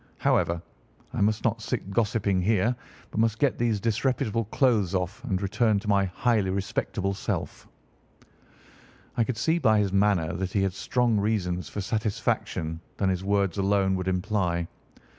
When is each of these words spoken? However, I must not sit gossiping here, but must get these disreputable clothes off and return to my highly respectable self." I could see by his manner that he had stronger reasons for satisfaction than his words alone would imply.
However, 0.17 0.59
I 1.13 1.21
must 1.21 1.43
not 1.43 1.61
sit 1.61 1.91
gossiping 1.91 2.41
here, 2.41 2.75
but 3.11 3.19
must 3.19 3.37
get 3.37 3.59
these 3.59 3.79
disreputable 3.79 4.45
clothes 4.45 4.95
off 4.95 5.23
and 5.25 5.39
return 5.39 5.77
to 5.77 5.87
my 5.87 6.05
highly 6.05 6.49
respectable 6.49 7.13
self." 7.13 7.67
I 9.15 9.23
could 9.23 9.37
see 9.37 9.59
by 9.59 9.77
his 9.77 9.93
manner 9.93 10.33
that 10.33 10.53
he 10.53 10.63
had 10.63 10.73
stronger 10.73 11.21
reasons 11.21 11.69
for 11.69 11.81
satisfaction 11.81 12.81
than 12.97 13.09
his 13.11 13.23
words 13.23 13.59
alone 13.59 13.93
would 13.95 14.07
imply. 14.07 14.67